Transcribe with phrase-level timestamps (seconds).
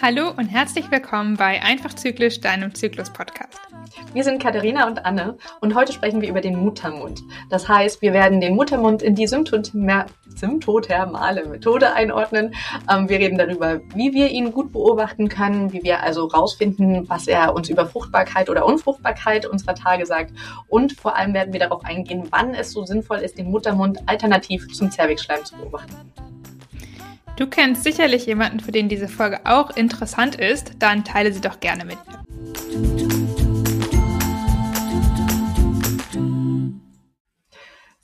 [0.00, 3.58] Hallo und herzlich willkommen bei Einfach Zyklisch, deinem Zyklus-Podcast.
[4.12, 7.22] Wir sind Katharina und Anne und heute sprechen wir über den Muttermund.
[7.50, 12.54] Das heißt, wir werden den Muttermund in die Symptothermale Methode einordnen.
[12.90, 17.26] Ähm, wir reden darüber, wie wir ihn gut beobachten können, wie wir also rausfinden, was
[17.26, 20.32] er uns über Fruchtbarkeit oder Unfruchtbarkeit unserer Tage sagt.
[20.68, 24.72] Und vor allem werden wir darauf eingehen, wann es so sinnvoll ist, den Muttermund alternativ
[24.72, 25.94] zum Zervixschleim zu beobachten.
[27.36, 31.60] Du kennst sicherlich jemanden, für den diese Folge auch interessant ist, dann teile sie doch
[31.60, 33.31] gerne mit mir.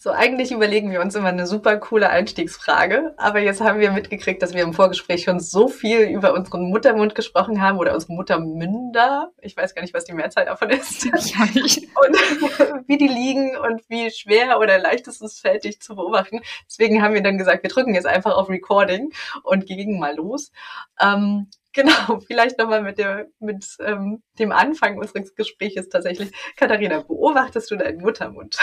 [0.09, 4.41] So, eigentlich überlegen wir uns immer eine super coole Einstiegsfrage, aber jetzt haben wir mitgekriegt,
[4.41, 9.31] dass wir im Vorgespräch schon so viel über unseren Muttermund gesprochen haben oder unsere Muttermünder.
[9.43, 11.05] Ich weiß gar nicht, was die Mehrzahl davon ist.
[11.19, 11.45] Ja.
[11.45, 12.17] Und
[12.89, 16.41] wie die liegen und wie schwer oder leicht es ist, fältig zu beobachten.
[16.67, 19.13] Deswegen haben wir dann gesagt, wir drücken jetzt einfach auf Recording
[19.43, 20.53] und gehen mal los.
[20.99, 26.33] Ähm, Genau, vielleicht nochmal mit, der, mit ähm, dem Anfang unseres Gesprächs tatsächlich.
[26.57, 28.59] Katharina, beobachtest du deinen Muttermund?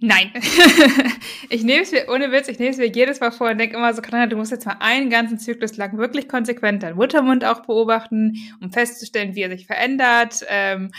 [0.00, 0.32] Nein.
[1.48, 3.76] ich nehme es mir, ohne Witz, ich nehme es mir jedes Mal vor und denke
[3.76, 7.44] immer so, Katharina, du musst jetzt mal einen ganzen Zyklus lang wirklich konsequent deinen Muttermund
[7.44, 10.44] auch beobachten, um festzustellen, wie er sich verändert.
[10.48, 10.90] Ähm,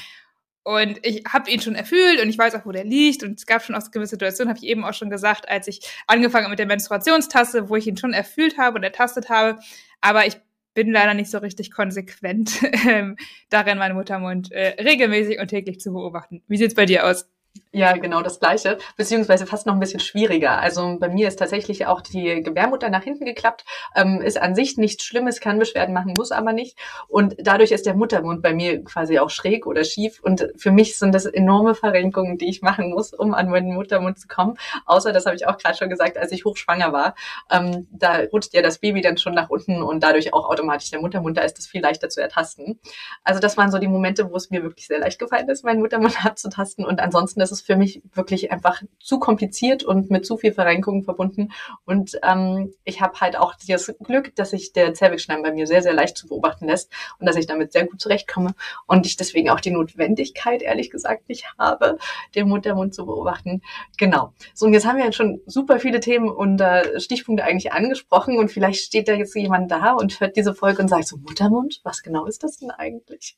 [0.64, 3.22] und ich habe ihn schon erfüllt und ich weiß auch, wo der liegt.
[3.22, 5.82] Und es gab schon auch gewisse Situationen, habe ich eben auch schon gesagt, als ich
[6.08, 9.60] angefangen habe mit der Menstruationstasse, wo ich ihn schon erfüllt habe und ertastet habe.
[10.02, 10.38] Aber ich
[10.74, 13.18] bin leider nicht so richtig konsequent ähm,
[13.50, 16.42] darin, meinen Muttermund äh, regelmäßig und täglich zu beobachten.
[16.48, 17.28] Wie sieht's bei dir aus?
[17.76, 20.60] Ja, genau das Gleiche, beziehungsweise fast noch ein bisschen schwieriger.
[20.62, 23.66] Also bei mir ist tatsächlich auch die Gebärmutter nach hinten geklappt.
[23.96, 26.78] Ähm, ist an sich nichts Schlimmes, kann Beschwerden machen, muss aber nicht.
[27.10, 30.22] Und dadurch ist der Muttermund bei mir quasi auch schräg oder schief.
[30.24, 34.20] Und für mich sind das enorme Verrenkungen, die ich machen muss, um an meinen Muttermund
[34.20, 34.58] zu kommen.
[34.86, 37.14] Außer, das habe ich auch gerade schon gesagt, als ich hochschwanger war,
[37.52, 41.02] ähm, da rutscht ja das Baby dann schon nach unten und dadurch auch automatisch der
[41.02, 41.36] Muttermund.
[41.36, 42.80] Da ist es viel leichter zu ertasten.
[43.26, 45.82] Also das waren so die Momente, wo es mir wirklich sehr leicht gefallen ist, meinen
[45.82, 46.86] Muttermund abzutasten.
[46.86, 51.04] Und ansonsten ist es für mich wirklich einfach zu kompliziert und mit zu viel Verrenkungen
[51.04, 51.52] verbunden.
[51.86, 55.82] Und ähm, ich habe halt auch das Glück, dass sich der Zervixschleim bei mir sehr,
[55.82, 58.56] sehr leicht zu beobachten lässt und dass ich damit sehr gut zurechtkomme
[58.88, 61.98] und ich deswegen auch die Notwendigkeit, ehrlich gesagt, nicht habe,
[62.34, 63.62] den Muttermund zu beobachten.
[63.98, 64.34] Genau.
[64.54, 68.38] So, und jetzt haben wir jetzt schon super viele Themen und äh, Stichpunkte eigentlich angesprochen
[68.38, 71.82] und vielleicht steht da jetzt jemand da und hört diese Folge und sagt so, Muttermund,
[71.84, 73.38] was genau ist das denn eigentlich?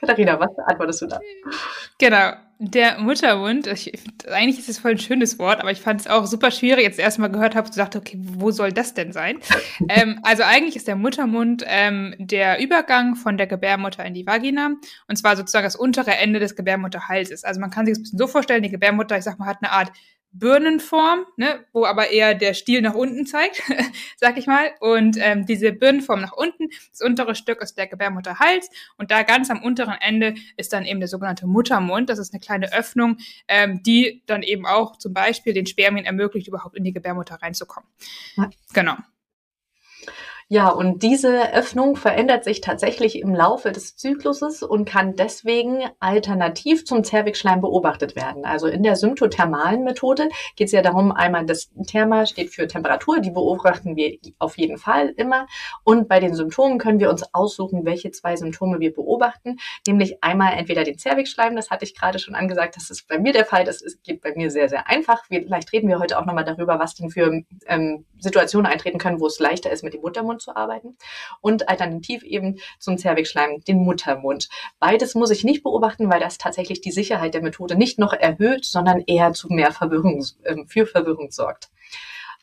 [0.00, 1.20] Katharina, was antwortest du da?
[1.98, 3.92] Genau, der Muttermund, ich,
[4.30, 6.98] eigentlich ist es voll ein schönes Wort, aber ich fand es auch super schwierig, jetzt
[6.98, 9.38] erstmal gehört habe und dachte, okay, wo soll das denn sein?
[9.88, 14.70] ähm, also eigentlich ist der Muttermund ähm, der Übergang von der Gebärmutter in die Vagina
[15.06, 17.44] und zwar sozusagen das untere Ende des Gebärmutterhalses.
[17.44, 19.58] Also man kann sich das ein bisschen so vorstellen, die Gebärmutter, ich sag mal, hat
[19.60, 19.92] eine Art
[20.38, 23.62] Birnenform, ne, wo aber eher der Stiel nach unten zeigt,
[24.16, 24.72] sag ich mal.
[24.80, 29.50] Und ähm, diese Birnenform nach unten, das untere Stück ist der Gebärmutterhals und da ganz
[29.50, 32.10] am unteren Ende ist dann eben der sogenannte Muttermund.
[32.10, 36.48] Das ist eine kleine Öffnung, ähm, die dann eben auch zum Beispiel den Spermien ermöglicht,
[36.48, 37.88] überhaupt in die Gebärmutter reinzukommen.
[38.36, 38.50] Ja.
[38.72, 38.96] Genau.
[40.48, 46.84] Ja, und diese Öffnung verändert sich tatsächlich im Laufe des Zykluses und kann deswegen alternativ
[46.84, 48.44] zum Zervixschleim beobachtet werden.
[48.44, 53.18] Also in der symptothermalen Methode geht es ja darum, einmal das Therma steht für Temperatur,
[53.18, 55.48] die beobachten wir auf jeden Fall immer.
[55.82, 60.52] Und bei den Symptomen können wir uns aussuchen, welche zwei Symptome wir beobachten, nämlich einmal
[60.52, 63.64] entweder den Zervixschleim, das hatte ich gerade schon angesagt, das ist bei mir der Fall,
[63.64, 65.24] das ist, geht bei mir sehr, sehr einfach.
[65.24, 69.26] Vielleicht reden wir heute auch nochmal darüber, was denn für ähm, Situationen eintreten können, wo
[69.26, 70.96] es leichter ist, mit dem Muttermund Mund zu arbeiten
[71.40, 74.48] und alternativ eben zum Zervixschleim den Muttermund.
[74.78, 78.64] Beides muss ich nicht beobachten, weil das tatsächlich die Sicherheit der Methode nicht noch erhöht,
[78.64, 81.70] sondern eher zu mehr Verwirrung, äh, für Verwirrung sorgt.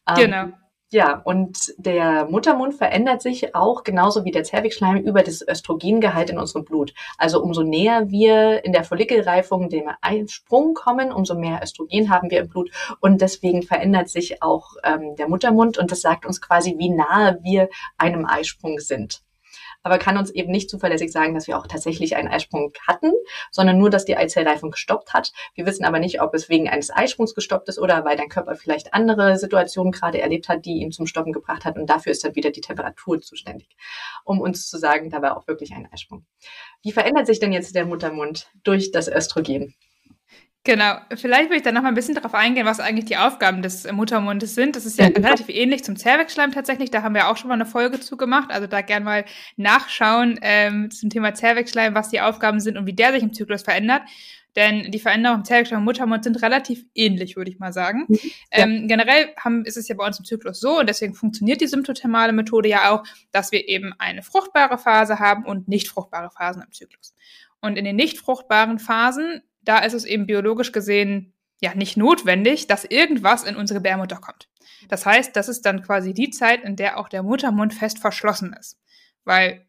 [0.08, 0.48] Ähm, genau.
[0.94, 6.38] Ja, und der Muttermund verändert sich auch genauso wie der Zervixschleim über das Östrogengehalt in
[6.38, 6.94] unserem Blut.
[7.18, 12.42] Also umso näher wir in der Follikelreifung dem Einsprung kommen, umso mehr Östrogen haben wir
[12.42, 12.70] im Blut.
[13.00, 15.80] Und deswegen verändert sich auch ähm, der Muttermund.
[15.80, 19.24] Und das sagt uns quasi, wie nahe wir einem Eisprung sind
[19.84, 23.12] aber kann uns eben nicht zuverlässig sagen, dass wir auch tatsächlich einen Eisprung hatten,
[23.52, 25.32] sondern nur, dass die Eizellreifung gestoppt hat.
[25.54, 28.56] Wir wissen aber nicht, ob es wegen eines Eisprungs gestoppt ist oder weil dein Körper
[28.56, 31.78] vielleicht andere Situationen gerade erlebt hat, die ihn zum Stoppen gebracht hat.
[31.78, 33.76] Und dafür ist dann wieder die Temperatur zuständig,
[34.24, 36.26] um uns zu sagen, da war auch wirklich ein Eisprung.
[36.82, 39.76] Wie verändert sich denn jetzt der Muttermund durch das Östrogen?
[40.66, 43.62] Genau, vielleicht würde ich dann noch mal ein bisschen darauf eingehen, was eigentlich die Aufgaben
[43.62, 44.78] des Muttermundes sind.
[44.78, 46.90] Das ist ja, ja relativ ähnlich zum Zervixschleim tatsächlich.
[46.90, 48.50] Da haben wir auch schon mal eine Folge zu gemacht.
[48.50, 49.26] Also da gern mal
[49.58, 53.64] nachschauen ähm, zum Thema Zervixschleim, was die Aufgaben sind und wie der sich im Zyklus
[53.64, 54.04] verändert.
[54.56, 58.06] denn die Veränderungen im Zervixschleim und Muttermund sind relativ ähnlich, würde ich mal sagen.
[58.08, 58.20] Mhm.
[58.24, 58.32] Ja.
[58.52, 61.68] Ähm, generell haben, ist es ja bei uns im Zyklus so, und deswegen funktioniert die
[61.68, 66.62] symptothermale Methode ja auch, dass wir eben eine fruchtbare Phase haben und nicht fruchtbare Phasen
[66.62, 67.14] im Zyklus.
[67.62, 72.68] Und in den nicht fruchtbaren Phasen, da ist es eben biologisch gesehen ja nicht notwendig,
[72.68, 74.50] dass irgendwas in unsere Gebärmutter kommt.
[74.90, 78.56] Das heißt, das ist dann quasi die Zeit, in der auch der Muttermund fest verschlossen
[78.60, 78.78] ist.
[79.24, 79.66] Weil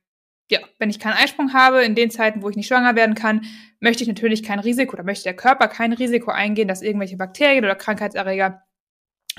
[0.51, 3.47] ja, wenn ich keinen Eisprung habe, in den Zeiten, wo ich nicht schwanger werden kann,
[3.81, 7.65] möchte ich natürlich kein Risiko oder möchte der Körper kein Risiko eingehen, dass irgendwelche Bakterien
[7.65, 8.63] oder Krankheitserreger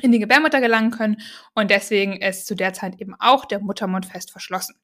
[0.01, 1.17] in die Gebärmutter gelangen können.
[1.53, 4.75] Und deswegen ist zu der Zeit eben auch der Muttermund fest verschlossen.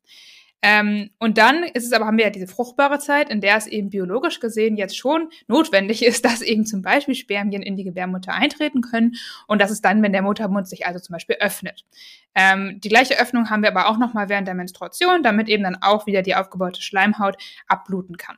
[0.63, 3.65] Ähm, und dann ist es aber, haben wir ja diese fruchtbare Zeit, in der es
[3.65, 8.33] eben biologisch gesehen jetzt schon notwendig ist, dass eben zum Beispiel Spermien in die Gebärmutter
[8.33, 9.15] eintreten können.
[9.47, 11.85] Und das ist dann, wenn der Muttermund sich also zum Beispiel öffnet.
[12.35, 15.77] Ähm, die gleiche Öffnung haben wir aber auch nochmal während der Menstruation, damit eben dann
[15.81, 17.37] auch wieder die aufgebaute Schleimhaut
[17.67, 18.37] abbluten kann.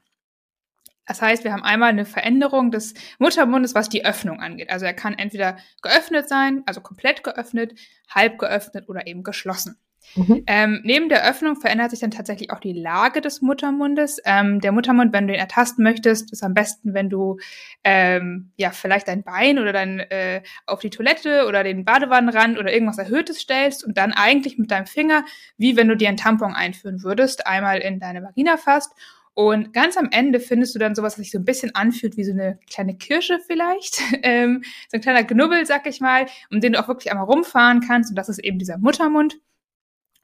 [1.06, 4.70] Das heißt, wir haben einmal eine Veränderung des Muttermundes, was die Öffnung angeht.
[4.70, 7.78] Also er kann entweder geöffnet sein, also komplett geöffnet,
[8.10, 9.78] halb geöffnet oder eben geschlossen.
[10.16, 10.44] Mhm.
[10.48, 14.20] Ähm, neben der Öffnung verändert sich dann tatsächlich auch die Lage des Muttermundes.
[14.26, 17.38] Ähm, der Muttermund, wenn du ihn ertasten möchtest, ist am besten, wenn du
[17.84, 22.72] ähm, ja vielleicht dein Bein oder dein äh, auf die Toilette oder den Badewannenrand oder
[22.72, 25.26] irgendwas Erhöhtes stellst und dann eigentlich mit deinem Finger,
[25.58, 28.92] wie wenn du dir einen Tampon einführen würdest, einmal in deine Vagina fasst
[29.36, 32.24] und ganz am Ende findest du dann sowas, was sich so ein bisschen anfühlt wie
[32.24, 34.00] so eine kleine Kirsche vielleicht.
[34.24, 37.82] ähm, so ein kleiner Knubbel, sag ich mal, um den du auch wirklich einmal rumfahren
[37.82, 38.12] kannst.
[38.12, 39.40] Und das ist eben dieser Muttermund.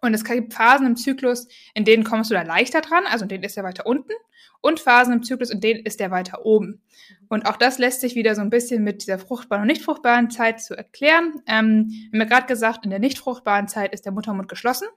[0.01, 3.29] Und es gibt Phasen im Zyklus, in denen kommst du da leichter dran, also in
[3.29, 4.13] denen ist er weiter unten,
[4.61, 6.81] und Phasen im Zyklus, in denen ist er weiter oben.
[7.29, 10.29] Und auch das lässt sich wieder so ein bisschen mit dieser fruchtbaren und nicht fruchtbaren
[10.29, 11.41] Zeit zu erklären.
[11.47, 14.87] Ähm, wir haben ja gerade gesagt, in der nicht fruchtbaren Zeit ist der Muttermund geschlossen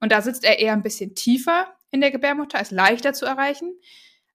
[0.00, 3.72] und da sitzt er eher ein bisschen tiefer in der Gebärmutter, ist leichter zu erreichen.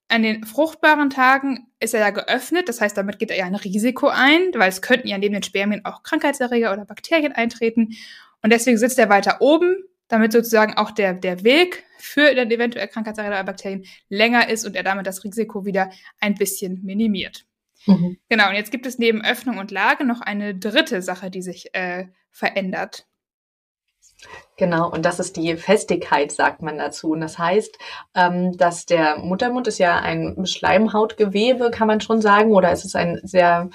[0.08, 3.56] An den fruchtbaren Tagen ist er ja geöffnet, das heißt, damit geht er ja ein
[3.56, 7.90] Risiko ein, weil es könnten ja neben den Spermien auch Krankheitserreger oder Bakterien eintreten.
[8.42, 9.76] Und deswegen sitzt er weiter oben,
[10.10, 14.76] damit sozusagen auch der, der Weg für dann eventuell Krankheitserreger oder Bakterien länger ist und
[14.76, 17.46] er damit das Risiko wieder ein bisschen minimiert.
[17.86, 18.18] Mhm.
[18.28, 21.74] Genau, und jetzt gibt es neben Öffnung und Lage noch eine dritte Sache, die sich
[21.74, 23.08] äh, verändert.
[24.60, 27.12] Genau, und das ist die Festigkeit, sagt man dazu.
[27.12, 27.78] Und das heißt,
[28.14, 32.94] ähm, dass der Muttermund ist ja ein Schleimhautgewebe, kann man schon sagen, oder es ist
[32.94, 33.70] ein sehr,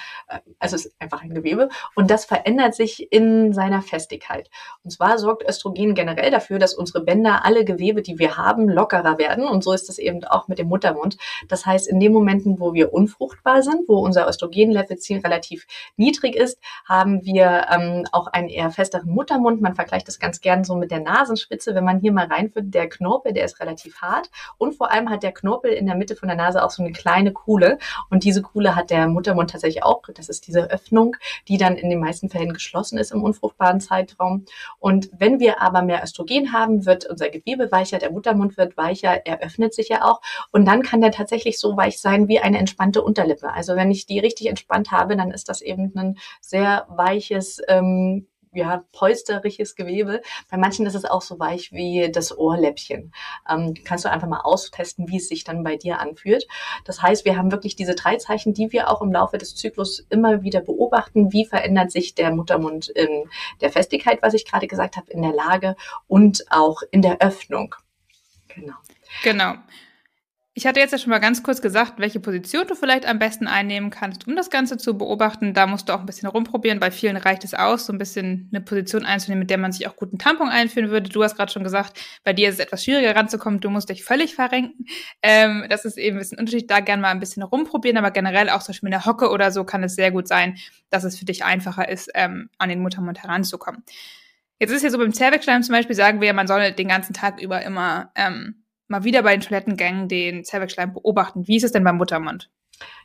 [0.59, 1.71] also es ist einfach ein Gewebe.
[1.95, 4.51] Und das verändert sich in seiner Festigkeit.
[4.83, 9.17] Und zwar sorgt Östrogen generell dafür, dass unsere Bänder, alle Gewebe, die wir haben, lockerer
[9.17, 9.47] werden.
[9.47, 11.17] Und so ist es eben auch mit dem Muttermund.
[11.49, 15.67] Das heißt, in den Momenten, wo wir unfruchtbar sind, wo unser Östrogenlevel relativ
[15.97, 19.63] niedrig ist, haben wir ähm, auch einen eher festeren Muttermund.
[19.63, 22.89] Man vergleicht das ganz gern so mit der Nasenspitze, wenn man hier mal reinführt, der
[22.89, 26.29] Knorpel, der ist relativ hart und vor allem hat der Knorpel in der Mitte von
[26.29, 27.79] der Nase auch so eine kleine Kuhle
[28.11, 30.03] und diese Kuhle hat der Muttermund tatsächlich auch.
[30.15, 31.17] Das ist diese Öffnung,
[31.49, 34.45] die dann in den meisten Fällen geschlossen ist im unfruchtbaren Zeitraum.
[34.79, 39.25] Und wenn wir aber mehr Östrogen haben, wird unser Gewebe weicher, der Muttermund wird weicher,
[39.25, 40.21] er öffnet sich ja auch
[40.51, 43.53] und dann kann der tatsächlich so weich sein wie eine entspannte Unterlippe.
[43.53, 48.27] Also wenn ich die richtig entspannt habe, dann ist das eben ein sehr weiches ähm,
[48.55, 50.23] ja, polsteriges Gewebe.
[50.51, 53.13] Bei manchen ist es auch so weich wie das Ohrläppchen.
[53.49, 56.47] Ähm, kannst du einfach mal austesten, wie es sich dann bei dir anfühlt.
[56.85, 60.07] Das heißt, wir haben wirklich diese drei Zeichen, die wir auch im Laufe des Zyklus
[60.11, 61.33] immer wieder beobachten.
[61.33, 63.29] Wie verändert sich der Muttermund in
[63.61, 67.75] der Festigkeit, was ich gerade gesagt habe, in der Lage und auch in der Öffnung.
[68.49, 68.75] Genau.
[69.23, 69.55] Genau.
[70.57, 73.49] Ich hatte jetzt ja schon mal ganz kurz gesagt, welche Position du vielleicht am besten
[73.49, 75.53] einnehmen kannst, um das Ganze zu beobachten.
[75.53, 76.79] Da musst du auch ein bisschen rumprobieren.
[76.79, 79.89] Bei vielen reicht es aus, so ein bisschen eine Position einzunehmen, mit der man sich
[79.89, 81.11] auch guten Tampon einführen würde.
[81.11, 83.59] Du hast gerade schon gesagt, bei dir ist es etwas schwieriger ranzukommen.
[83.59, 84.87] Du musst dich völlig verrenken.
[85.23, 86.69] Ähm, das ist eben ein bisschen unterschiedlich.
[86.69, 89.51] Da gerne mal ein bisschen rumprobieren, aber generell auch zum Beispiel in der Hocke oder
[89.51, 90.57] so kann es sehr gut sein,
[90.89, 93.83] dass es für dich einfacher ist, ähm, an den Muttermund heranzukommen.
[94.61, 97.43] Jetzt ist ja so beim Zervixschleim zum Beispiel, sagen wir, man soll den ganzen Tag
[97.43, 101.47] über immer ähm, mal wieder bei den Toilettengängen den Zervixschleim beobachten.
[101.47, 102.51] Wie ist es denn beim Muttermund?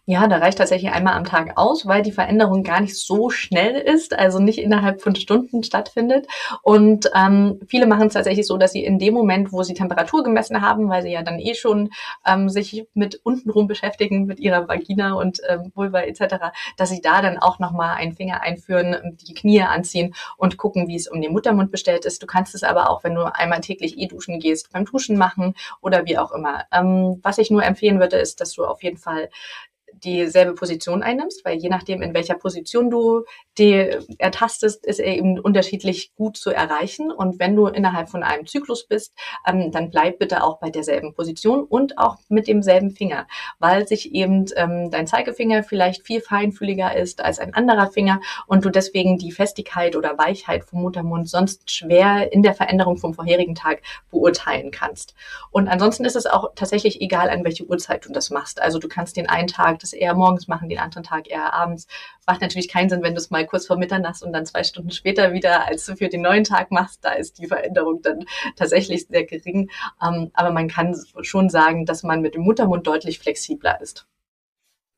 [0.05, 3.75] Ja, da reicht tatsächlich einmal am Tag aus, weil die Veränderung gar nicht so schnell
[3.75, 6.25] ist, also nicht innerhalb von Stunden stattfindet.
[6.63, 10.23] Und ähm, viele machen es tatsächlich so, dass sie in dem Moment, wo sie Temperatur
[10.23, 11.91] gemessen haben, weil sie ja dann eh schon
[12.25, 16.35] ähm, sich mit untenrum beschäftigen, mit ihrer Vagina und ähm, Vulva etc.,
[16.75, 20.95] dass sie da dann auch nochmal einen Finger einführen, die Knie anziehen und gucken, wie
[20.95, 22.23] es um den Muttermund bestellt ist.
[22.23, 25.53] Du kannst es aber auch, wenn du einmal täglich eh duschen gehst, beim Duschen machen
[25.81, 26.63] oder wie auch immer.
[26.71, 29.29] Ähm, was ich nur empfehlen würde, ist, dass du auf jeden Fall
[29.93, 33.25] dieselbe Position einnimmst, weil je nachdem, in welcher Position du
[33.57, 37.11] die ertastest, ist er eben unterschiedlich gut zu erreichen.
[37.11, 39.13] Und wenn du innerhalb von einem Zyklus bist,
[39.45, 43.27] ähm, dann bleib bitte auch bei derselben Position und auch mit demselben Finger,
[43.59, 48.65] weil sich eben ähm, dein Zeigefinger vielleicht viel feinfühliger ist als ein anderer Finger und
[48.65, 53.55] du deswegen die Festigkeit oder Weichheit vom Muttermund sonst schwer in der Veränderung vom vorherigen
[53.55, 55.15] Tag beurteilen kannst.
[55.51, 58.61] Und ansonsten ist es auch tatsächlich egal, an welche Uhrzeit du das machst.
[58.61, 61.87] Also du kannst den einen Tag das eher morgens machen, den anderen Tag eher abends.
[62.27, 64.91] Macht natürlich keinen Sinn, wenn du es mal kurz vor Mitternacht und dann zwei Stunden
[64.91, 69.07] später wieder, als du für den neuen Tag machst, da ist die Veränderung dann tatsächlich
[69.07, 69.69] sehr gering.
[70.01, 74.07] Ähm, aber man kann schon sagen, dass man mit dem Muttermund deutlich flexibler ist.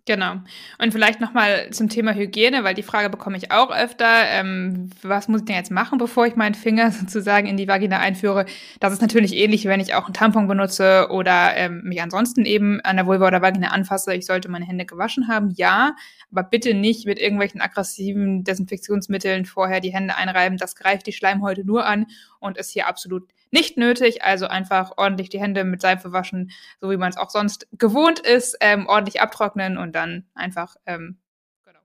[0.05, 0.34] Genau.
[0.79, 4.24] Und vielleicht nochmal zum Thema Hygiene, weil die Frage bekomme ich auch öfter.
[4.29, 8.00] Ähm, was muss ich denn jetzt machen, bevor ich meinen Finger sozusagen in die Vagina
[8.00, 8.48] einführe?
[8.79, 12.81] Das ist natürlich ähnlich, wenn ich auch einen Tampon benutze oder ähm, mich ansonsten eben
[12.81, 14.15] an der Vulva oder Vagina anfasse.
[14.15, 15.96] Ich sollte meine Hände gewaschen haben, ja,
[16.31, 20.58] aber bitte nicht mit irgendwelchen aggressiven Desinfektionsmitteln vorher die Hände einreiben.
[20.58, 22.08] Das greift die Schleimhäute nur an
[22.39, 24.24] und ist hier absolut nicht nötig.
[24.24, 28.20] Also einfach ordentlich die Hände mit Seife waschen, so wie man es auch sonst gewohnt
[28.20, 31.20] ist, ähm, ordentlich abtrocknen und dann einfach ähm,
[31.63, 31.79] genau,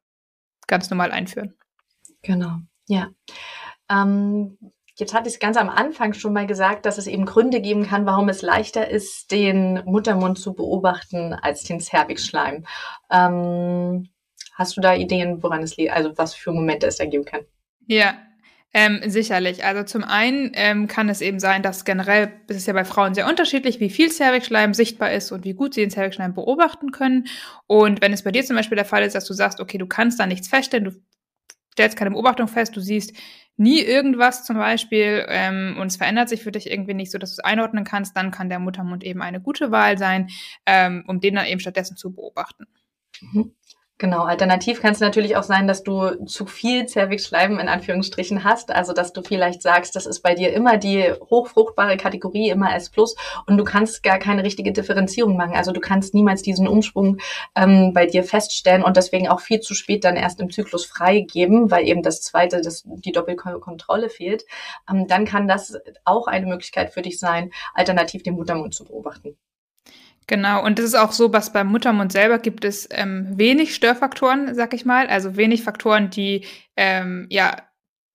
[0.67, 1.55] ganz normal einführen.
[2.23, 3.09] Genau, ja.
[3.89, 4.59] Ähm,
[4.99, 7.87] Jetzt hatte ich es ganz am Anfang schon mal gesagt, dass es eben Gründe geben
[7.87, 12.65] kann, warum es leichter ist, den Muttermund zu beobachten als den Cervixschleim.
[13.11, 14.09] Ähm,
[14.55, 17.43] hast du da Ideen, woran es liegt, also was für Momente es da geben kann?
[17.87, 18.15] Ja,
[18.79, 19.65] ähm, sicherlich.
[19.65, 23.15] Also zum einen ähm, kann es eben sein, dass generell, es ist ja bei Frauen
[23.15, 27.27] sehr unterschiedlich, wie viel Cervixschleim sichtbar ist und wie gut sie den Cervixschleim beobachten können.
[27.67, 29.87] Und wenn es bei dir zum Beispiel der Fall ist, dass du sagst, okay, du
[29.87, 30.91] kannst da nichts feststellen, du
[31.73, 33.15] stellst keine Beobachtung fest, du siehst
[33.57, 37.31] nie irgendwas zum Beispiel ähm, und es verändert sich für dich irgendwie nicht so, dass
[37.31, 40.29] du es einordnen kannst, dann kann der Muttermund eben eine gute Wahl sein,
[40.67, 42.67] ähm, um den dann eben stattdessen zu beobachten.
[43.23, 43.55] Mhm.
[43.99, 48.71] Genau, alternativ kann es natürlich auch sein, dass du zu viel Zervixschleim in Anführungsstrichen hast,
[48.71, 52.91] also dass du vielleicht sagst, das ist bei dir immer die hochfruchtbare Kategorie, immer S
[52.91, 55.55] plus und du kannst gar keine richtige Differenzierung machen.
[55.57, 57.17] Also du kannst niemals diesen Umschwung
[57.55, 61.71] ähm, bei dir feststellen und deswegen auch viel zu spät dann erst im Zyklus freigeben,
[61.71, 64.45] weil eben das zweite, das, die Doppelkontrolle fehlt.
[64.91, 69.39] Ähm, dann kann das auch eine Möglichkeit für dich sein, alternativ den Muttermund zu beobachten.
[70.29, 74.55] Genau, und das ist auch so, was beim Muttermund selber gibt es ähm, wenig Störfaktoren,
[74.57, 76.45] sag ich mal, also wenig Faktoren, die
[76.77, 77.57] ähm, ja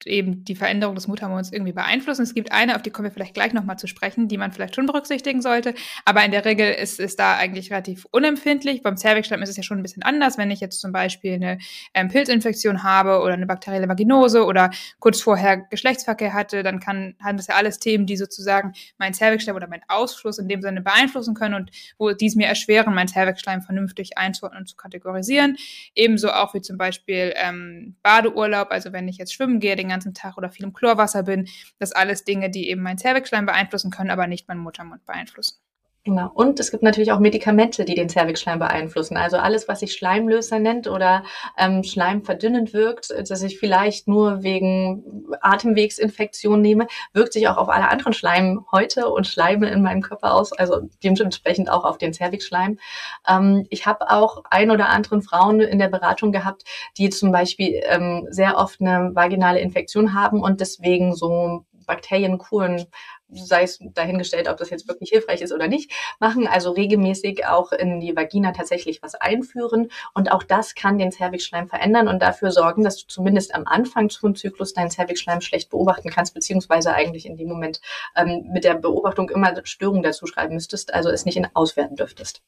[0.06, 2.24] eben die Veränderung des Muttermonds irgendwie beeinflussen.
[2.24, 4.76] Es gibt eine, auf die kommen wir vielleicht gleich nochmal zu sprechen, die man vielleicht
[4.76, 5.74] schon berücksichtigen sollte.
[6.06, 8.82] Aber in der Regel ist es da eigentlich relativ unempfindlich.
[8.82, 10.38] Beim Zervixschleim ist es ja schon ein bisschen anders.
[10.38, 11.58] Wenn ich jetzt zum Beispiel eine
[11.94, 17.38] ähm, Pilzinfektion habe oder eine bakterielle Vaginose oder kurz vorher Geschlechtsverkehr hatte, dann kann, haben
[17.38, 21.34] das ja alles Themen, die sozusagen mein Zervixschleim oder mein Ausfluss in dem Sinne beeinflussen
[21.34, 25.58] können und wo dies mir erschweren, mein Zervixschleim vernünftig einzuordnen und zu kategorisieren.
[25.96, 30.14] Ebenso auch wie zum Beispiel ähm, Badeurlaub, also wenn ich jetzt schwimmen gehe, den ganzen
[30.14, 31.48] Tag oder viel im Chlorwasser bin.
[31.80, 35.60] Das alles Dinge, die eben mein Zervixschleim beeinflussen können, aber nicht meinen Muttermund beeinflussen.
[36.04, 36.32] Genau.
[36.34, 39.18] Und es gibt natürlich auch Medikamente, die den Zervixschleim beeinflussen.
[39.18, 41.24] Also alles, was sich Schleimlöser nennt oder
[41.60, 47.88] ähm, schleimverdünnend wirkt, dass ich vielleicht nur wegen Atemwegsinfektion nehme, wirkt sich auch auf alle
[47.88, 52.80] anderen Schleimhäute und Schleime in meinem Körper aus, also dementsprechend auch auf den Zervixschleim.
[53.28, 56.64] Ähm, ich habe auch ein oder anderen Frauen in der Beratung gehabt,
[56.98, 62.86] die zum Beispiel ähm, sehr oft eine vaginale Infektion haben und deswegen so Bakterienkuren
[63.34, 66.48] sei es dahingestellt, ob das jetzt wirklich hilfreich ist oder nicht, machen.
[66.48, 69.90] Also regelmäßig auch in die Vagina tatsächlich was einführen.
[70.14, 74.10] Und auch das kann den Zervixschleim verändern und dafür sorgen, dass du zumindest am Anfang
[74.10, 77.82] zum Zyklus deinen Zervixschleim schlecht beobachten kannst, beziehungsweise eigentlich in dem Moment
[78.16, 82.42] ähm, mit der Beobachtung immer Störungen dazu schreiben müsstest, also es nicht in auswerten dürftest.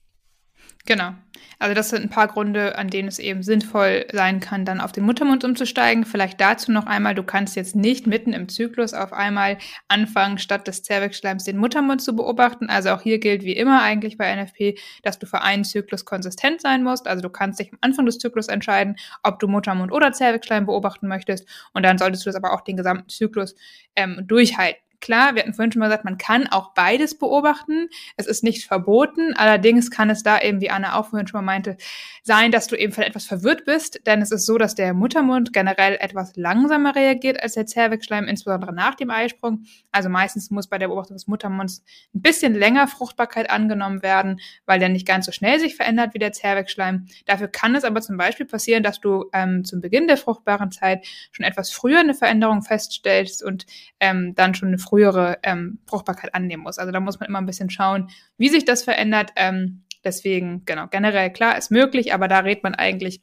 [0.86, 1.14] Genau.
[1.60, 4.92] Also das sind ein paar Gründe, an denen es eben sinnvoll sein kann, dann auf
[4.92, 6.04] den Muttermund umzusteigen.
[6.06, 10.68] Vielleicht dazu noch einmal, du kannst jetzt nicht mitten im Zyklus auf einmal anfangen, statt
[10.68, 12.70] des Zervixschleims den Muttermund zu beobachten.
[12.70, 16.60] Also auch hier gilt wie immer eigentlich bei NFP, dass du für einen Zyklus konsistent
[16.60, 17.08] sein musst.
[17.08, 21.08] Also du kannst dich am Anfang des Zyklus entscheiden, ob du Muttermund oder Zervixschleim beobachten
[21.08, 21.48] möchtest.
[21.74, 23.56] Und dann solltest du das aber auch den gesamten Zyklus
[23.96, 24.84] ähm, durchhalten.
[25.04, 27.90] Klar, wir hatten vorhin schon mal gesagt, man kann auch beides beobachten.
[28.16, 29.34] Es ist nicht verboten.
[29.36, 31.76] Allerdings kann es da eben, wie Anna auch vorhin schon mal meinte,
[32.24, 34.00] sein, dass du eben etwas verwirrt bist.
[34.06, 38.72] Denn es ist so, dass der Muttermund generell etwas langsamer reagiert als der Zervixschleim, insbesondere
[38.72, 39.66] nach dem Eisprung.
[39.92, 41.84] Also meistens muss bei der Beobachtung des Muttermunds
[42.16, 46.20] ein bisschen länger Fruchtbarkeit angenommen werden, weil der nicht ganz so schnell sich verändert wie
[46.20, 47.08] der Zervixschleim.
[47.26, 51.06] Dafür kann es aber zum Beispiel passieren, dass du ähm, zum Beginn der fruchtbaren Zeit
[51.34, 53.66] schon etwas früher eine Veränderung feststellst und
[54.00, 56.78] ähm, dann schon eine frühere ähm, Fruchtbarkeit annehmen muss.
[56.78, 59.32] Also da muss man immer ein bisschen schauen, wie sich das verändert.
[59.36, 63.22] Ähm, Deswegen, genau, generell klar, ist möglich, aber da rät man eigentlich,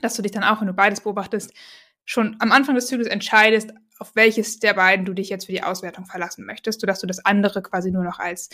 [0.00, 1.52] dass du dich dann auch, wenn du beides beobachtest,
[2.04, 5.62] schon am Anfang des Zyklus entscheidest, auf welches der beiden du dich jetzt für die
[5.62, 8.48] Auswertung verlassen möchtest, sodass du das andere quasi nur noch als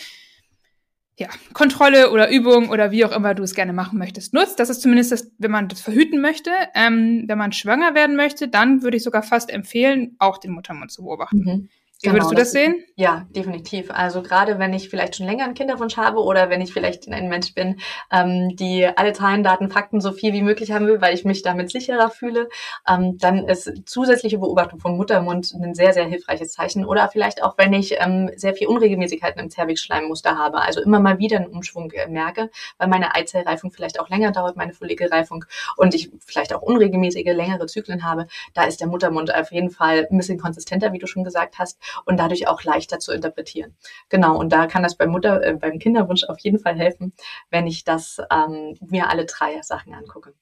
[1.17, 4.59] ja, Kontrolle oder Übung oder wie auch immer du es gerne machen möchtest, nutzt.
[4.59, 6.51] Das ist zumindest das, wenn man das verhüten möchte.
[6.75, 10.91] Ähm, wenn man schwanger werden möchte, dann würde ich sogar fast empfehlen, auch den Muttermund
[10.91, 11.43] zu beobachten.
[11.43, 11.69] Mhm.
[12.03, 12.83] Wie würdest genau, du das, das sehen?
[12.95, 13.89] Ja, definitiv.
[13.89, 17.27] Also gerade wenn ich vielleicht schon länger einen Kinderwunsch habe oder wenn ich vielleicht ein
[17.27, 17.79] Mensch bin,
[18.11, 21.41] ähm, die alle Zahlen, Daten, Fakten so viel wie möglich haben will, weil ich mich
[21.41, 22.49] damit sicherer fühle,
[22.87, 26.85] ähm, dann ist zusätzliche Beobachtung von Muttermund ein sehr, sehr hilfreiches Zeichen.
[26.85, 31.17] Oder vielleicht auch, wenn ich ähm, sehr viel Unregelmäßigkeiten im Zervixschleimmuster habe, also immer mal
[31.17, 35.45] wieder einen Umschwung äh, merke, weil meine Eizellreifung vielleicht auch länger dauert, meine Follikelreifung
[35.77, 40.07] und ich vielleicht auch unregelmäßige, längere Zyklen habe, da ist der Muttermund auf jeden Fall
[40.11, 43.75] ein bisschen konsistenter, wie du schon gesagt hast und dadurch auch leichter zu interpretieren.
[44.09, 47.13] Genau, und da kann das beim Mutter, äh, beim Kinderwunsch auf jeden Fall helfen,
[47.49, 50.33] wenn ich das ähm, mir alle drei Sachen angucke.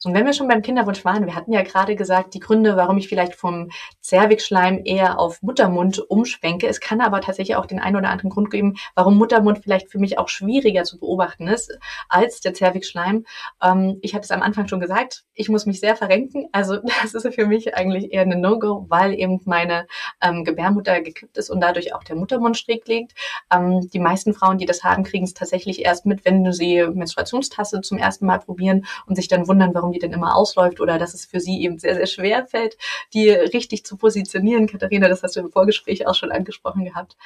[0.00, 2.76] So, und wenn wir schon beim Kinderwunsch waren, wir hatten ja gerade gesagt, die Gründe,
[2.76, 6.68] warum ich vielleicht vom Zervixschleim eher auf Muttermund umschwenke.
[6.68, 9.98] Es kann aber tatsächlich auch den einen oder anderen Grund geben, warum Muttermund vielleicht für
[9.98, 11.76] mich auch schwieriger zu beobachten ist
[12.08, 13.26] als der Zervixschleim.
[13.60, 16.46] Ähm, ich hatte es am Anfang schon gesagt, ich muss mich sehr verrenken.
[16.52, 19.88] Also das ist für mich eigentlich eher eine No-Go, weil eben meine
[20.22, 23.14] ähm, Gebärmutter gekippt ist und dadurch auch der Muttermund schräg liegt.
[23.52, 27.80] Ähm, die meisten Frauen, die das haben, kriegen es tatsächlich erst mit, wenn sie Menstruationstasse
[27.80, 30.98] zum ersten Mal probieren und sich dann wundern, warum warum die denn immer ausläuft oder
[30.98, 32.76] dass es für sie eben sehr, sehr schwer fällt,
[33.14, 34.66] die richtig zu positionieren.
[34.66, 37.16] Katharina, das hast du im Vorgespräch auch schon angesprochen gehabt.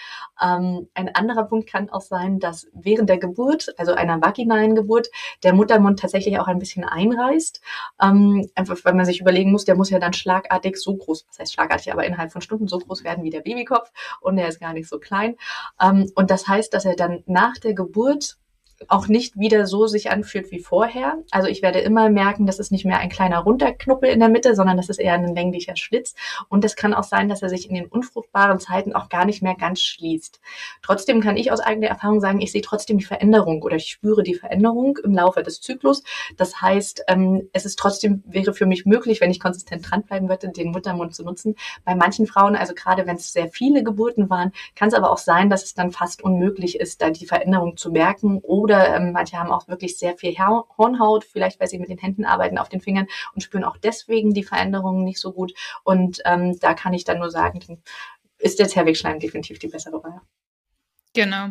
[0.41, 5.09] Ähm, ein anderer Punkt kann auch sein, dass während der Geburt, also einer vaginalen Geburt,
[5.43, 7.61] der Muttermund tatsächlich auch ein bisschen einreißt.
[8.01, 11.39] Ähm, einfach weil man sich überlegen muss, der muss ja dann schlagartig so groß, was
[11.39, 13.91] heißt schlagartig, aber innerhalb von Stunden so groß werden wie der Babykopf
[14.21, 15.37] und der ist gar nicht so klein.
[15.81, 18.37] Ähm, und das heißt, dass er dann nach der Geburt
[18.89, 21.19] auch nicht wieder so sich anfühlt wie vorher.
[21.31, 24.55] Also ich werde immer merken, das ist nicht mehr ein kleiner Runterknuppel in der Mitte,
[24.55, 26.15] sondern das ist eher ein länglicher Schlitz.
[26.49, 29.43] Und es kann auch sein, dass er sich in den unfruchtbaren Zeiten auch gar nicht
[29.43, 30.41] mehr ganz schließt.
[30.83, 34.23] Trotzdem kann ich aus eigener Erfahrung sagen, ich sehe trotzdem die Veränderung oder ich spüre
[34.23, 36.03] die Veränderung im Laufe des Zyklus.
[36.37, 40.49] Das heißt, ähm, es ist trotzdem, wäre für mich möglich, wenn ich konsistent dranbleiben würde,
[40.51, 41.57] den Muttermund zu nutzen.
[41.85, 45.19] Bei manchen Frauen, also gerade wenn es sehr viele Geburten waren, kann es aber auch
[45.19, 49.13] sein, dass es dann fast unmöglich ist, da die Veränderung zu merken oder oder ähm,
[49.13, 52.69] manche haben auch wirklich sehr viel Hornhaut, vielleicht weil sie mit den Händen arbeiten auf
[52.71, 55.53] den Fingern und spüren auch deswegen die Veränderungen nicht so gut.
[55.85, 57.61] Und ähm, da kann ich dann nur sagen,
[58.39, 60.21] ist der Zervixschleim definitiv die bessere Wahl.
[61.15, 61.49] Genau.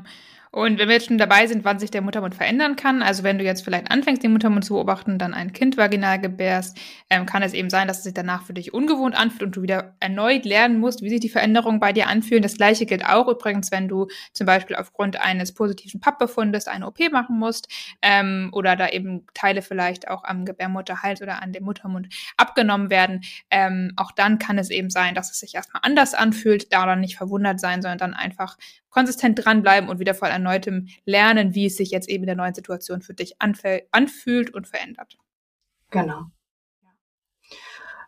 [0.53, 3.37] Und wenn wir jetzt schon dabei sind, wann sich der Muttermund verändern kann, also wenn
[3.37, 6.77] du jetzt vielleicht anfängst, den Muttermund zu beobachten, dann ein Kind vaginal gebärst,
[7.09, 9.61] ähm, kann es eben sein, dass es sich danach für dich ungewohnt anfühlt und du
[9.61, 12.43] wieder erneut lernen musst, wie sich die Veränderungen bei dir anfühlen.
[12.43, 16.99] Das gleiche gilt auch übrigens, wenn du zum Beispiel aufgrund eines positiven Pappbefundes eine OP
[17.13, 17.69] machen musst
[18.01, 23.21] ähm, oder da eben Teile vielleicht auch am Gebärmutterhals oder an dem Muttermund abgenommen werden.
[23.51, 26.99] Ähm, auch dann kann es eben sein, dass es sich erstmal anders anfühlt, da dann
[26.99, 28.57] nicht verwundert sein, sondern dann einfach
[28.91, 32.53] konsistent dranbleiben und wieder voll erneutem Lernen, wie es sich jetzt eben in der neuen
[32.53, 35.17] Situation für dich anfühlt und verändert.
[35.89, 36.25] Genau.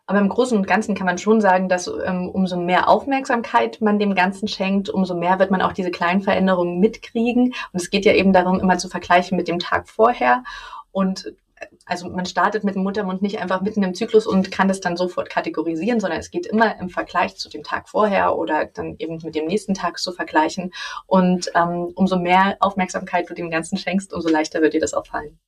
[0.06, 3.98] Aber im Großen und Ganzen kann man schon sagen, dass ähm, umso mehr Aufmerksamkeit man
[3.98, 7.46] dem Ganzen schenkt, umso mehr wird man auch diese kleinen Veränderungen mitkriegen.
[7.46, 10.44] Und es geht ja eben darum, immer zu vergleichen mit dem Tag vorher.
[10.92, 11.34] Und
[11.86, 14.96] also man startet mit dem Muttermund nicht einfach mitten im Zyklus und kann das dann
[14.96, 19.18] sofort kategorisieren, sondern es geht immer im Vergleich zu dem Tag vorher oder dann eben
[19.22, 20.72] mit dem nächsten Tag zu vergleichen.
[21.06, 25.06] Und ähm, umso mehr Aufmerksamkeit du dem Ganzen schenkst, umso leichter wird dir das auch
[25.06, 25.38] fallen.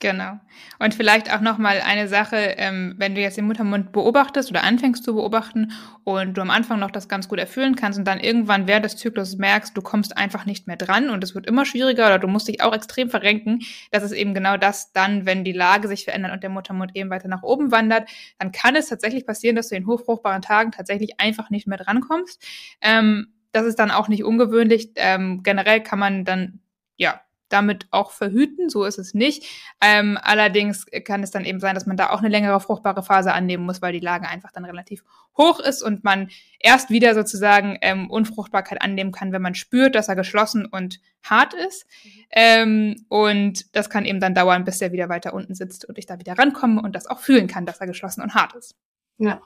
[0.00, 0.38] Genau.
[0.78, 5.02] Und vielleicht auch nochmal eine Sache, ähm, wenn du jetzt den Muttermund beobachtest oder anfängst
[5.02, 5.72] zu beobachten
[6.04, 8.96] und du am Anfang noch das ganz gut erfüllen kannst und dann irgendwann während des
[8.96, 12.28] Zyklus merkst, du kommst einfach nicht mehr dran und es wird immer schwieriger oder du
[12.28, 13.58] musst dich auch extrem verrenken,
[13.90, 17.10] das ist eben genau das dann, wenn die Lage sich verändert und der Muttermund eben
[17.10, 18.08] weiter nach oben wandert,
[18.38, 22.40] dann kann es tatsächlich passieren, dass du in hochfruchtbaren Tagen tatsächlich einfach nicht mehr drankommst.
[22.82, 24.92] Ähm, das ist dann auch nicht ungewöhnlich.
[24.94, 26.60] Ähm, generell kann man dann
[26.96, 29.44] ja damit auch verhüten, so ist es nicht.
[29.80, 33.32] Ähm, allerdings kann es dann eben sein, dass man da auch eine längere fruchtbare Phase
[33.32, 35.02] annehmen muss, weil die Lage einfach dann relativ
[35.36, 40.08] hoch ist und man erst wieder sozusagen ähm, Unfruchtbarkeit annehmen kann, wenn man spürt, dass
[40.08, 41.86] er geschlossen und hart ist.
[42.30, 46.06] Ähm, und das kann eben dann dauern, bis er wieder weiter unten sitzt und ich
[46.06, 48.74] da wieder rankomme und das auch fühlen kann, dass er geschlossen und hart ist.
[49.18, 49.40] Ja.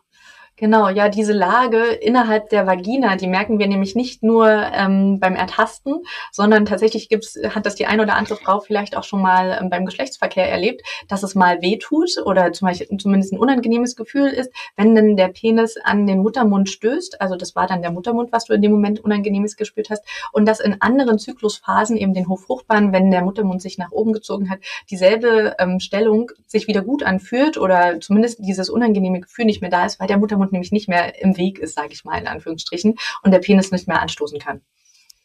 [0.57, 5.35] Genau, ja, diese Lage innerhalb der Vagina, die merken wir nämlich nicht nur ähm, beim
[5.35, 9.59] Ertasten, sondern tatsächlich gibt's, hat das die eine oder andere Frau vielleicht auch schon mal
[9.59, 13.97] ähm, beim Geschlechtsverkehr erlebt, dass es mal weh tut oder zum Beispiel zumindest ein unangenehmes
[13.97, 17.23] Gefühl ist, wenn dann der Penis an den Muttermund stößt.
[17.23, 20.05] Also das war dann der Muttermund, was du in dem Moment Unangenehmes gespürt hast.
[20.33, 24.51] Und dass in anderen Zyklusphasen, eben den Hochfruchtbahn, wenn der Muttermund sich nach oben gezogen
[24.51, 24.59] hat,
[24.91, 29.87] dieselbe ähm, Stellung sich wieder gut anfühlt oder zumindest dieses unangenehme Gefühl nicht mehr da
[29.87, 32.27] ist, weil der Muttermund Mund nämlich nicht mehr im Weg ist, sage ich mal in
[32.27, 34.61] Anführungsstrichen, und der Penis nicht mehr anstoßen kann.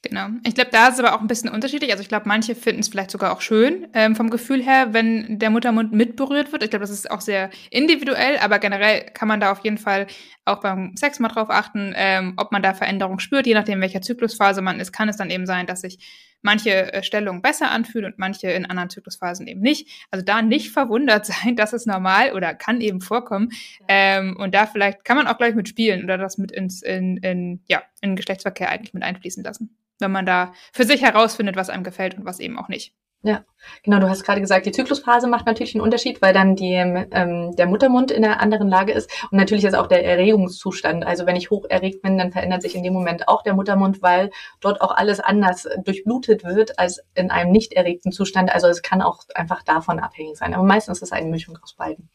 [0.04, 0.28] Genau.
[0.46, 1.92] Ich glaube, da ist es aber auch ein bisschen unterschiedlich.
[1.92, 5.40] Also ich glaube, manche finden es vielleicht sogar auch schön ähm, vom Gefühl her, wenn
[5.40, 6.64] der Muttermund mitberührt wird.
[6.64, 10.06] Ich glaube, das ist auch sehr individuell, aber generell kann man da auf jeden Fall
[10.46, 13.48] auch beim Sex mal drauf achten, ähm, ob man da Veränderungen spürt.
[13.48, 15.98] Je nachdem, welcher Zyklusphase man ist, kann es dann eben sein, dass sich
[16.42, 20.08] manche äh, Stellungen besser anfühlen und manche in anderen Zyklusphasen eben nicht.
[20.12, 23.50] Also da nicht verwundert sein, das ist normal oder kann eben vorkommen.
[23.88, 27.18] Ähm, und da vielleicht kann man auch gleich mit spielen oder das mit ins in,
[27.18, 31.70] in, ja, in Geschlechtsverkehr eigentlich mit einfließen lassen wenn man da für sich herausfindet, was
[31.70, 32.94] einem gefällt und was eben auch nicht.
[33.24, 33.44] Ja,
[33.84, 34.00] genau.
[34.00, 37.66] Du hast gerade gesagt, die Zyklusphase macht natürlich einen Unterschied, weil dann die, ähm, der
[37.66, 39.12] Muttermund in einer anderen Lage ist.
[39.32, 41.06] Und natürlich ist auch der Erregungszustand.
[41.06, 44.02] Also wenn ich hoch erregt bin, dann verändert sich in dem Moment auch der Muttermund,
[44.02, 44.30] weil
[44.62, 48.54] dort auch alles anders durchblutet wird als in einem nicht erregten Zustand.
[48.54, 50.54] Also es kann auch einfach davon abhängig sein.
[50.54, 52.10] Aber meistens ist es eine Mischung aus beiden.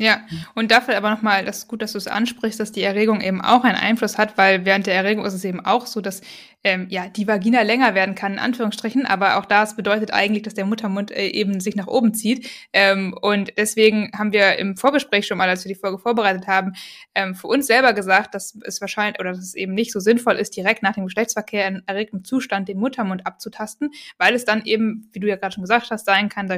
[0.00, 0.20] Ja,
[0.54, 3.40] und dafür aber nochmal, das ist gut, dass du es ansprichst, dass die Erregung eben
[3.40, 6.20] auch einen Einfluss hat, weil während der Erregung ist es eben auch so, dass
[6.64, 10.54] ähm, ja die Vagina länger werden kann, in Anführungsstrichen, aber auch das bedeutet eigentlich, dass
[10.54, 12.50] der Muttermund äh, eben sich nach oben zieht.
[12.72, 16.72] Ähm, und deswegen haben wir im Vorgespräch schon mal, als wir die Folge vorbereitet haben,
[17.14, 20.36] ähm, für uns selber gesagt, dass es wahrscheinlich oder dass es eben nicht so sinnvoll
[20.36, 25.08] ist, direkt nach dem Geschlechtsverkehr in erregtem Zustand den Muttermund abzutasten, weil es dann eben,
[25.12, 26.48] wie du ja gerade schon gesagt hast, sein kann,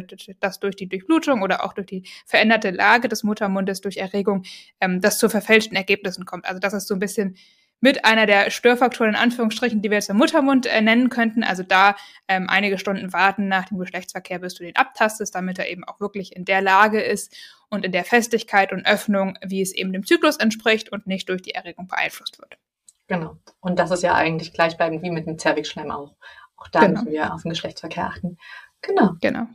[0.40, 4.44] dass durch die Durchblutung oder auch durch die veränderte Lage des Muttermundes durch Erregung
[4.80, 6.46] ähm, das zu verfälschten Ergebnissen kommt.
[6.46, 7.36] Also das ist so ein bisschen
[7.80, 11.42] mit einer der Störfaktoren in Anführungsstrichen, die wir jetzt im Muttermund äh, nennen könnten.
[11.42, 11.96] Also da
[12.28, 16.00] ähm, einige Stunden warten nach dem Geschlechtsverkehr, bis du den abtastest, damit er eben auch
[16.00, 17.34] wirklich in der Lage ist
[17.70, 21.42] und in der Festigkeit und Öffnung, wie es eben dem Zyklus entspricht und nicht durch
[21.42, 22.58] die Erregung beeinflusst wird.
[23.06, 23.38] Genau.
[23.60, 26.14] Und das ist ja eigentlich gleichbleibend wie mit dem Zervixschleim auch.
[26.56, 27.00] Auch da genau.
[27.00, 28.38] müssen wir auf den Geschlechtsverkehr achten.
[28.82, 29.14] Genau.
[29.20, 29.46] Genau.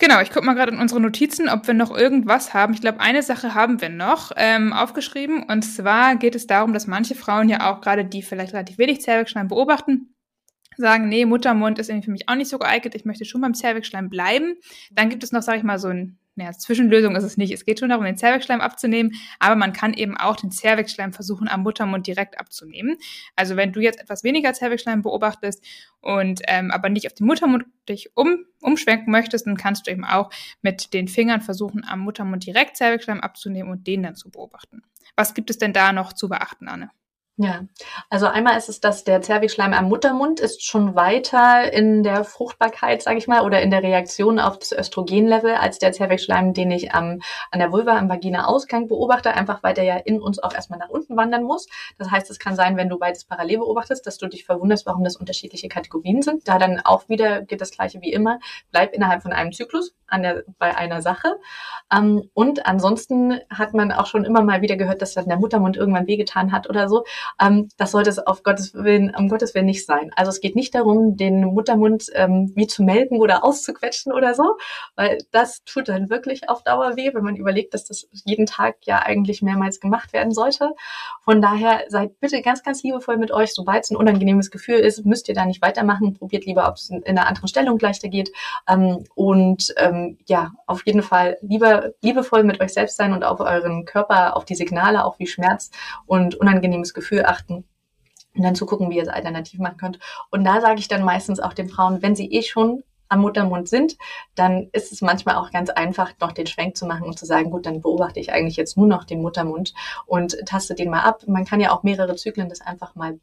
[0.00, 2.72] Genau, ich gucke mal gerade in unsere Notizen, ob wir noch irgendwas haben.
[2.72, 5.42] Ich glaube, eine Sache haben wir noch ähm, aufgeschrieben.
[5.42, 9.00] Und zwar geht es darum, dass manche Frauen ja auch gerade, die vielleicht relativ wenig
[9.00, 10.14] Zervixschleim beobachten,
[10.76, 13.54] sagen, nee, Muttermund ist irgendwie für mich auch nicht so geeignet, ich möchte schon beim
[13.54, 14.54] Zervixschleim bleiben.
[14.92, 17.52] Dann gibt es noch, sage ich mal, so ein naja, Zwischenlösung ist es nicht.
[17.52, 21.48] Es geht schon darum, den Zervixschleim abzunehmen, aber man kann eben auch den Zervixschleim versuchen,
[21.48, 22.96] am Muttermund direkt abzunehmen.
[23.34, 25.64] Also wenn du jetzt etwas weniger Zervixschleim beobachtest
[26.00, 30.04] und ähm, aber nicht auf den Muttermund dich um, umschwenken möchtest, dann kannst du eben
[30.04, 30.30] auch
[30.62, 34.82] mit den Fingern versuchen, am Muttermund direkt Zervixschleim abzunehmen und den dann zu beobachten.
[35.16, 36.90] Was gibt es denn da noch zu beachten, Anne?
[37.40, 37.60] Ja,
[38.10, 43.00] also einmal ist es, dass der Zervixschleim am Muttermund ist schon weiter in der Fruchtbarkeit,
[43.00, 46.94] sage ich mal, oder in der Reaktion auf das Östrogenlevel als der Zervixschleim, den ich
[46.94, 47.20] am,
[47.52, 50.88] an der Vulva, am Vagina-Ausgang beobachte, einfach weil der ja in uns auch erstmal nach
[50.88, 51.68] unten wandern muss.
[51.96, 55.04] Das heißt, es kann sein, wenn du beides parallel beobachtest, dass du dich verwunderst, warum
[55.04, 56.48] das unterschiedliche Kategorien sind.
[56.48, 58.40] Da dann auch wieder geht das gleiche wie immer,
[58.72, 61.36] bleib innerhalb von einem Zyklus an der, bei einer Sache.
[61.92, 65.76] Ähm, und ansonsten hat man auch schon immer mal wieder gehört, dass dann der Muttermund
[65.76, 67.04] irgendwann wehgetan hat oder so.
[67.40, 70.10] Ähm, das sollte es auf Gottes Willen, um Gottes Willen nicht sein.
[70.16, 74.56] Also es geht nicht darum, den Muttermund ähm, wie zu melken oder auszuquetschen oder so,
[74.96, 78.76] weil das tut dann wirklich auf Dauer weh, wenn man überlegt, dass das jeden Tag
[78.82, 80.74] ja eigentlich mehrmals gemacht werden sollte.
[81.24, 83.54] Von daher seid bitte ganz, ganz liebevoll mit euch.
[83.54, 86.14] Sobald es ein unangenehmes Gefühl ist, müsst ihr da nicht weitermachen.
[86.14, 88.32] Probiert lieber, ob es in einer anderen Stellung leichter geht.
[88.68, 93.40] Ähm, und ähm, ja, auf jeden Fall lieber liebevoll mit euch selbst sein und auf
[93.40, 95.70] euren Körper, auf die Signale, auch wie Schmerz
[96.06, 97.64] und unangenehmes Gefühl Gefühl achten
[98.34, 99.98] und dann zu gucken, wie ihr es alternativ machen könnt.
[100.30, 103.70] Und da sage ich dann meistens auch den Frauen, wenn sie eh schon am Muttermund
[103.70, 103.96] sind,
[104.34, 107.50] dann ist es manchmal auch ganz einfach, noch den Schwenk zu machen und zu sagen,
[107.50, 109.72] gut, dann beobachte ich eigentlich jetzt nur noch den Muttermund
[110.04, 111.22] und taste den mal ab.
[111.26, 113.18] Man kann ja auch mehrere Zyklen das einfach mal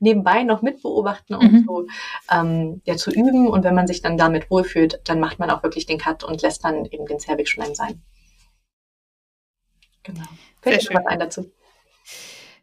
[0.00, 1.64] nebenbei noch mit beobachten und mhm.
[1.66, 1.86] so
[2.32, 3.48] ähm, ja, zu üben.
[3.48, 6.42] Und wenn man sich dann damit wohlfühlt, dann macht man auch wirklich den Cut und
[6.42, 8.02] lässt dann eben den Cervixschleim sein.
[10.02, 10.26] Genau.
[10.62, 11.48] Fällt dir was ein dazu?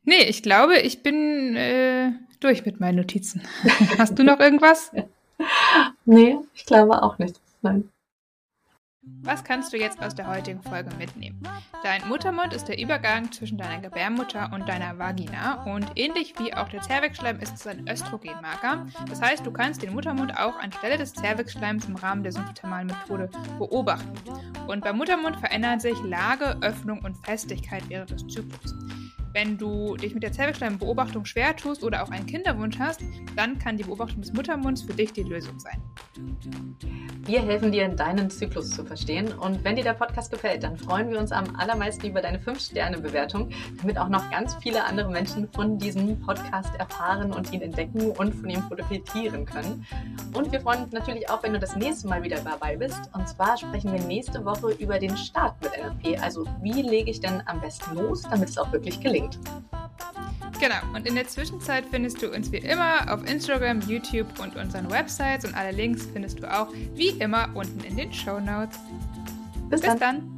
[0.06, 3.42] Nee, ich glaube, ich bin äh, durch mit meinen Notizen.
[3.98, 4.92] Hast du noch irgendwas?
[6.06, 7.40] nee, ich glaube auch nicht.
[7.62, 7.90] Nein.
[9.22, 11.42] Was kannst du jetzt aus der heutigen Folge mitnehmen?
[11.84, 16.70] Dein Muttermund ist der Übergang zwischen deiner Gebärmutter und deiner Vagina und ähnlich wie auch
[16.70, 18.88] der Zervixschleim ist es ein Östrogenmarker.
[19.08, 23.30] Das heißt, du kannst den Muttermund auch anstelle des Zervixschleims im Rahmen der sympthermalen Methode
[23.60, 24.14] beobachten.
[24.68, 28.74] Und beim Muttermund verändern sich Lage, Öffnung und Festigkeit während des Zyklus.
[29.36, 33.02] Wenn du dich mit der Zervixschleimbeobachtung schwer tust oder auch einen Kinderwunsch hast,
[33.36, 35.84] dann kann die Beobachtung des Muttermunds für dich die Lösung sein.
[37.26, 39.34] Wir helfen dir, deinen Zyklus zu verstehen.
[39.34, 43.50] Und wenn dir der Podcast gefällt, dann freuen wir uns am allermeisten über deine 5-Sterne-Bewertung,
[43.82, 48.34] damit auch noch ganz viele andere Menschen von diesem Podcast erfahren und ihn entdecken und
[48.34, 49.86] von ihm profitieren können.
[50.34, 53.02] Und wir freuen uns natürlich auch, wenn du das nächste Mal wieder dabei bist.
[53.14, 56.24] Und zwar sprechen wir nächste Woche über den Start mit NLP.
[56.24, 59.40] Also wie lege ich denn am besten los, damit es auch wirklich gelingt verlinkt.
[60.60, 64.90] Genau, und in der Zwischenzeit findest du uns wie immer auf Instagram, YouTube und unseren
[64.90, 68.80] Websites und alle Links findest du auch wie immer unten in den Show Notes.
[69.70, 70.00] Bis, Bis dann.
[70.00, 70.35] dann.